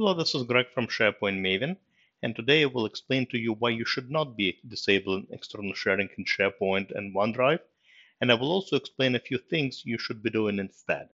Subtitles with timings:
[0.00, 1.76] Hello, this is Greg from SharePoint Maven,
[2.22, 6.08] and today I will explain to you why you should not be disabling external sharing
[6.16, 7.58] in SharePoint and OneDrive,
[8.20, 11.08] and I will also explain a few things you should be doing instead.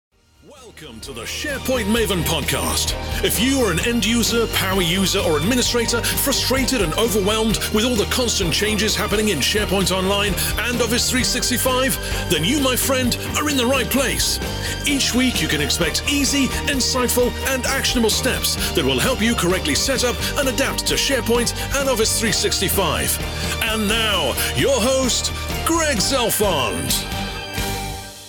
[0.50, 2.94] Welcome to the SharePoint Maven podcast.
[3.24, 7.96] If you are an end user, power user, or administrator frustrated and overwhelmed with all
[7.96, 10.34] the constant changes happening in SharePoint Online
[10.68, 11.96] and Office 365,
[12.30, 14.38] then you, my friend, are in the right place.
[14.86, 19.76] Each week, you can expect easy, insightful, and actionable steps that will help you correctly
[19.76, 23.18] set up and adapt to SharePoint and Office 365.
[23.64, 25.32] And now, your host,
[25.66, 27.13] Greg Zelfond.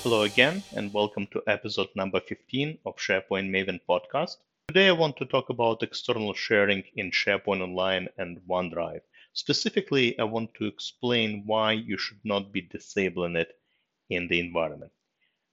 [0.04, 4.36] Hello again, and welcome to episode number 15 of SharePoint Maven podcast.
[4.68, 9.00] Today I want to talk about external sharing in SharePoint Online and OneDrive.
[9.32, 13.58] Specifically, I want to explain why you should not be disabling it
[14.10, 14.92] in the environment.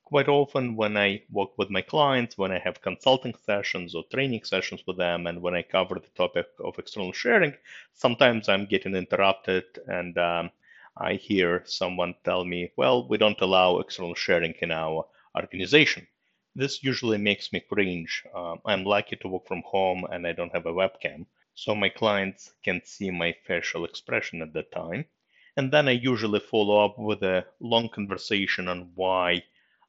[0.04, 4.44] Quite often, when I work with my clients, when I have consulting sessions or training
[4.44, 7.54] sessions with them, and when I cover the topic of external sharing,
[7.94, 10.52] sometimes I'm getting interrupted and um,
[10.98, 16.08] I hear someone tell me, well, we don't allow external sharing in our organization.
[16.56, 18.24] This usually makes me cringe.
[18.34, 21.90] Um, I'm lucky to work from home and I don't have a webcam, so my
[21.90, 25.06] clients can see my facial expression at the time.
[25.58, 29.44] And then I usually follow up with a long conversation on why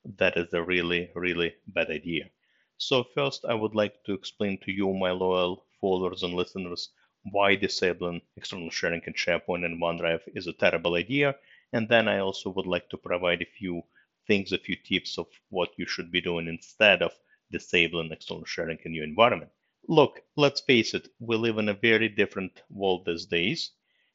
[0.05, 2.31] that is a really, really bad idea.
[2.79, 6.91] So, first, I would like to explain to you, my loyal followers and listeners,
[7.25, 11.37] why disabling external sharing in SharePoint and OneDrive is a terrible idea.
[11.73, 13.83] And then I also would like to provide a few
[14.27, 17.13] things, a few tips of what you should be doing instead of
[17.51, 19.51] disabling external sharing in your environment.
[19.89, 23.73] Look, let's face it, we live in a very different world these days.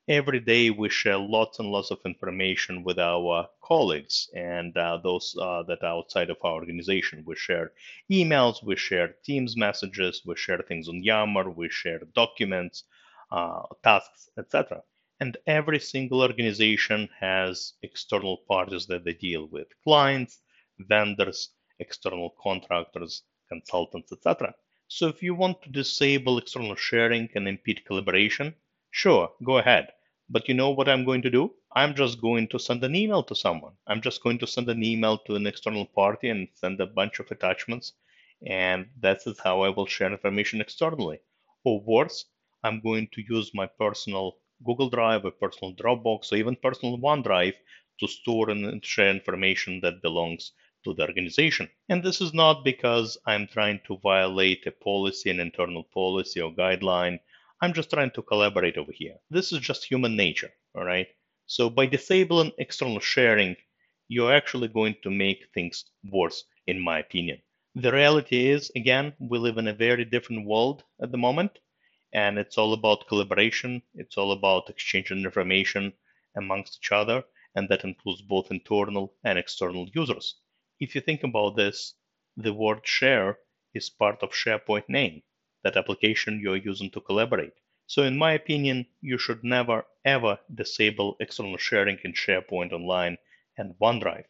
[0.09, 5.35] Every day we share lots and lots of information with our colleagues and uh, those
[5.37, 7.25] uh, that are outside of our organization.
[7.25, 7.73] We share
[8.09, 12.85] emails, we share Teams messages, we share things on Yammer, we share documents,
[13.31, 14.81] uh, tasks, etc.
[15.19, 20.39] And every single organization has external parties that they deal with clients,
[20.79, 24.55] vendors, external contractors, consultants, etc.
[24.87, 28.55] So if you want to disable external sharing and impede collaboration,
[28.89, 29.91] sure, go ahead.
[30.29, 31.53] But you know what I'm going to do?
[31.73, 33.73] I'm just going to send an email to someone.
[33.87, 37.19] I'm just going to send an email to an external party and send a bunch
[37.19, 37.93] of attachments.
[38.45, 41.19] And that is how I will share information externally.
[41.63, 42.25] Or worse,
[42.63, 47.55] I'm going to use my personal Google Drive or personal Dropbox or even personal OneDrive
[47.99, 50.51] to store and share information that belongs
[50.83, 51.69] to the organization.
[51.89, 56.51] And this is not because I'm trying to violate a policy, an internal policy or
[56.51, 57.19] guideline.
[57.61, 59.17] I'm just trying to collaborate over here.
[59.29, 61.07] This is just human nature, all right?
[61.45, 63.55] So by disabling external sharing,
[64.07, 67.41] you're actually going to make things worse, in my opinion.
[67.75, 71.59] The reality is, again, we live in a very different world at the moment
[72.13, 73.81] and it's all about collaboration.
[73.93, 75.93] It's all about exchanging information
[76.35, 77.23] amongst each other,
[77.55, 80.35] and that includes both internal and external users.
[80.79, 81.93] If you think about this,
[82.35, 83.39] the word share
[83.73, 85.21] is part of SharePoint name,
[85.63, 87.53] that application you're using to collaborate.
[87.85, 93.17] So, in my opinion, you should never ever disable external sharing in SharePoint Online
[93.57, 94.25] and OneDrive.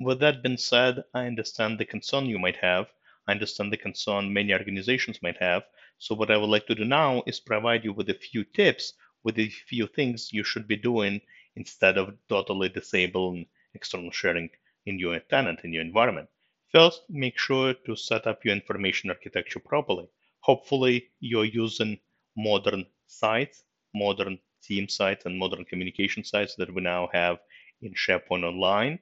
[0.00, 2.90] With that being said, I understand the concern you might have.
[3.26, 5.64] I understand the concern many organizations might have
[5.98, 8.94] so what I would like to do now is provide you with a few tips,
[9.22, 11.20] with a few things you should be doing
[11.56, 14.48] instead of totally disabling external sharing
[14.86, 16.30] in your tenant, in your environment.
[16.72, 20.08] First, make sure to set up your information architecture properly.
[20.40, 22.00] Hopefully, you're using
[22.36, 27.38] modern sites, modern team sites, and modern communication sites that we now have
[27.80, 28.98] in SharePoint Online.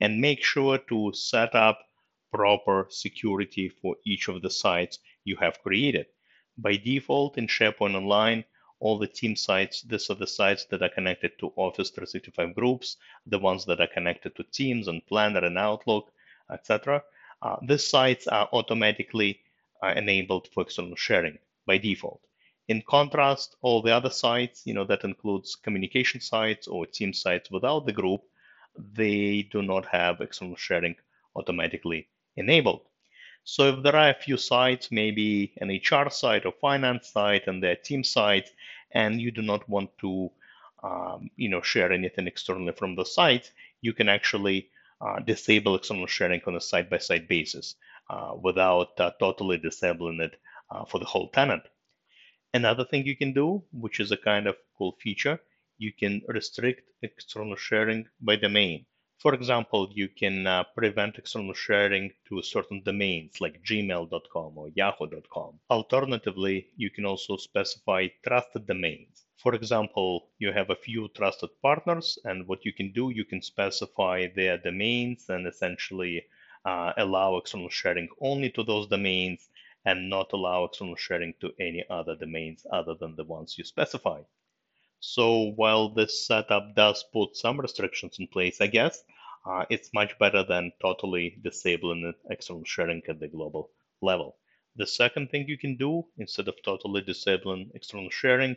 [0.00, 1.80] And make sure to set up
[2.30, 6.06] proper security for each of the sites you have created.
[6.58, 8.44] By default in SharePoint Online,
[8.80, 12.96] all the team sites, these are the sites that are connected to Office 365 groups,
[13.26, 16.12] the ones that are connected to Teams and Planner and Outlook,
[16.52, 17.02] etc.
[17.42, 19.40] Uh, these sites are automatically
[19.82, 22.20] uh, enabled for external sharing by default.
[22.68, 27.50] In contrast, all the other sites, you know, that includes communication sites or team sites
[27.50, 28.22] without the group,
[28.76, 30.96] they do not have external sharing
[31.34, 32.82] automatically enabled.
[33.44, 37.62] So if there are a few sites, maybe an HR site or finance site and
[37.62, 38.50] their team site,
[38.92, 40.30] and you do not want to
[40.82, 43.50] um, you know, share anything externally from the site,
[43.80, 44.68] you can actually
[45.00, 47.76] uh, disable external sharing on a side-by-side basis
[48.10, 50.40] uh, without uh, totally disabling it
[50.70, 51.62] uh, for the whole tenant.
[52.54, 55.40] Another thing you can do, which is a kind of cool feature,
[55.76, 58.86] you can restrict external sharing by domain.
[59.18, 65.60] For example, you can uh, prevent external sharing to certain domains like gmail.com or yahoo.com.
[65.70, 69.27] Alternatively, you can also specify trusted domains.
[69.38, 73.40] For example, you have a few trusted partners, and what you can do, you can
[73.40, 76.26] specify their domains and essentially
[76.66, 79.48] uh, allow external sharing only to those domains
[79.86, 84.20] and not allow external sharing to any other domains other than the ones you specify.
[85.00, 89.02] So while this setup does put some restrictions in place, I guess,
[89.44, 94.36] uh, it's much better than totally disabling external sharing at the global level.
[94.76, 98.56] The second thing you can do instead of totally disabling external sharing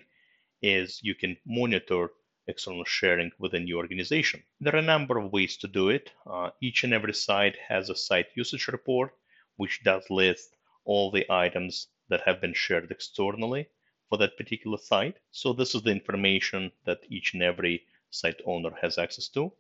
[0.62, 2.10] is you can monitor
[2.48, 4.44] external sharing within your organization.
[4.60, 6.12] There are a number of ways to do it.
[6.26, 9.14] Uh, each and every site has a site usage report,
[9.58, 10.56] which does list
[10.86, 13.68] all the items that have been shared externally
[14.10, 15.18] for that particular site.
[15.32, 19.52] So this is the information that each and every site owner has access to.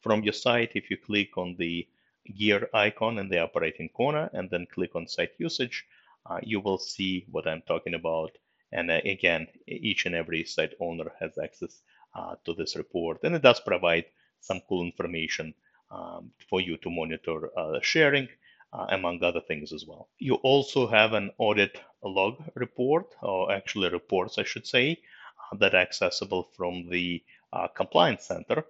[0.00, 1.88] From your site, if you click on the
[2.36, 5.86] gear icon in the upper right corner and then click on site usage,
[6.26, 8.36] uh, you will see what I'm talking about.
[8.74, 11.80] And uh, again, each and every site owner has access
[12.14, 13.20] uh, to this report.
[13.22, 14.06] And it does provide
[14.40, 15.54] some cool information
[15.90, 18.28] um, for you to monitor uh, sharing
[18.72, 20.08] uh, among other things as well.
[20.18, 25.00] You also have an audit log report, or actually reports, I should say,
[25.60, 27.22] that are accessible from the
[27.52, 28.64] uh, Compliance Center.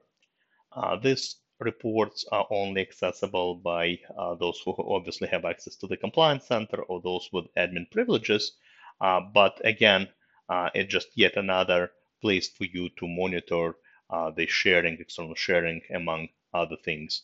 [1.03, 3.99] These reports are only accessible by
[4.39, 8.53] those who obviously have access to the Compliance Center or those with admin privileges.
[9.05, 10.09] Uh, but again,
[10.75, 11.91] it's just yet another
[12.23, 13.67] place for you to monitor
[14.37, 17.23] the sharing, external sharing, among other things.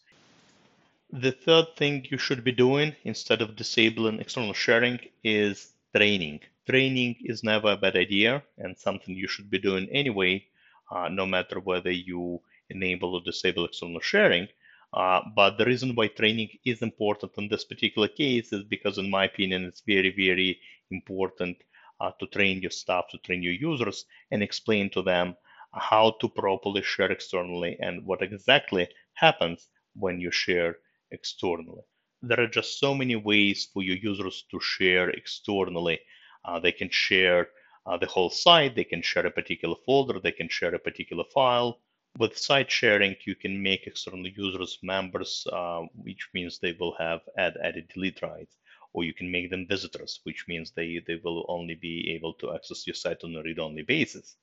[1.12, 6.40] The third thing you should be doing instead of disabling external sharing is training.
[6.68, 10.46] Training is never a bad idea and something you should be doing anyway,
[10.90, 14.46] uh, no matter whether you enable or disable external sharing.
[14.92, 19.08] Uh, but the reason why training is important in this particular case is because, in
[19.10, 20.60] my opinion, it's very, very
[20.90, 21.56] important
[22.00, 25.37] uh, to train your staff, to train your users, and explain to them
[25.73, 30.76] how to properly share externally and what exactly happens when you share
[31.11, 31.82] externally.
[32.23, 36.00] There are just so many ways for your users to share externally.
[36.44, 37.49] Uh, they can share
[37.87, 41.25] uh, the whole site, they can share a particular folder, they can share a particular
[41.32, 41.81] file.
[42.19, 47.20] With site sharing, you can make external users members, uh, which means they will have
[47.38, 48.56] add, edit, delete rights.
[48.92, 52.54] Or you can make them visitors, which means they, they will only be able to
[52.54, 54.37] access your site on a read-only basis.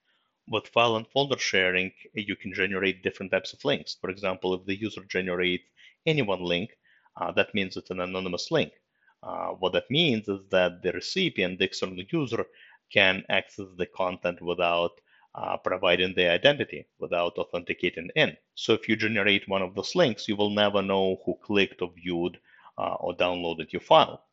[0.49, 3.97] With file and folder sharing, you can generate different types of links.
[3.99, 5.65] For example, if the user generates
[6.05, 6.69] any one link,
[7.19, 8.71] uh, that means it's an anonymous link.
[9.21, 12.45] Uh, what that means is that the recipient, the external user,
[12.93, 14.91] can access the content without
[15.35, 18.37] uh, providing their identity, without authenticating in.
[18.55, 21.91] So if you generate one of those links, you will never know who clicked or
[21.91, 22.39] viewed
[22.77, 24.23] uh, or downloaded your file.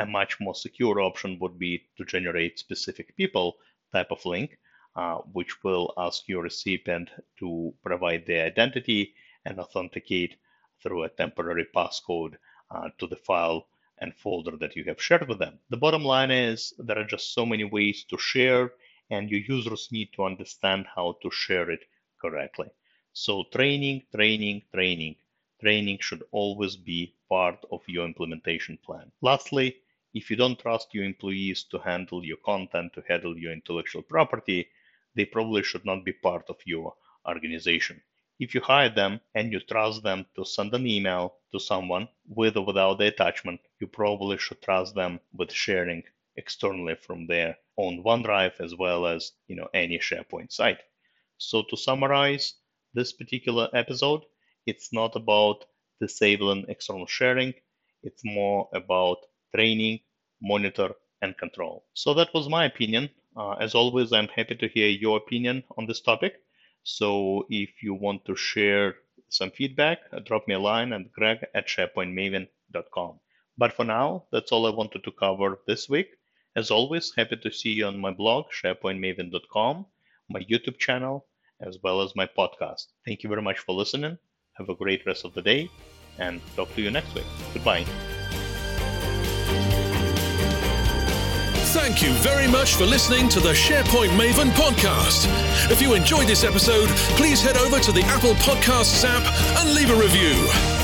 [0.00, 3.58] A much more secure option would be to generate specific people
[3.92, 4.58] type of link,
[4.96, 9.14] uh, which will ask your recipient to provide their identity
[9.44, 10.36] and authenticate
[10.82, 12.36] through a temporary passcode
[12.70, 13.66] uh, to the file
[13.98, 15.58] and folder that you have shared with them.
[15.68, 18.72] The bottom line is there are just so many ways to share,
[19.10, 21.84] and your users need to understand how to share it
[22.20, 22.70] correctly.
[23.12, 25.16] So, training, training, training.
[25.60, 29.12] Training should always be part of your implementation plan.
[29.20, 29.76] Lastly,
[30.14, 34.68] if you don't trust your employees to handle your content, to handle your intellectual property,
[35.14, 36.94] they probably should not be part of your
[37.28, 38.02] organization.
[38.38, 42.56] If you hire them and you trust them to send an email to someone with
[42.56, 46.02] or without the attachment, you probably should trust them with sharing
[46.36, 50.80] externally from their own OneDrive as well as you know any SharePoint site.
[51.38, 52.54] So to summarize
[52.94, 54.24] this particular episode,
[54.66, 55.64] it's not about
[56.00, 57.54] disabling external sharing,
[58.02, 59.18] it's more about
[59.54, 60.00] training,
[60.40, 60.90] monitor,
[61.22, 61.84] and control.
[61.94, 63.10] So that was my opinion.
[63.36, 66.34] Uh, as always, I'm happy to hear your opinion on this topic.
[66.82, 68.96] So if you want to share
[69.28, 73.20] some feedback, uh, drop me a line at greg at sharepointmaven.com.
[73.58, 76.08] But for now, that's all I wanted to cover this week.
[76.56, 79.86] As always, happy to see you on my blog, sharepointmaven.com,
[80.28, 81.26] my YouTube channel,
[81.60, 82.86] as well as my podcast.
[83.06, 84.18] Thank you very much for listening.
[84.54, 85.70] Have a great rest of the day
[86.18, 87.26] and talk to you next week.
[87.54, 87.86] Goodbye.
[91.82, 95.26] Thank you very much for listening to the SharePoint Maven podcast.
[95.72, 99.24] If you enjoyed this episode, please head over to the Apple Podcasts app
[99.58, 100.79] and leave a review.